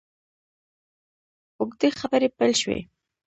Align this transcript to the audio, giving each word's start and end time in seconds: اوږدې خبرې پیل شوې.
اوږدې 1.59 1.89
خبرې 1.99 2.27
پیل 2.37 2.53
شوې. 2.61 2.79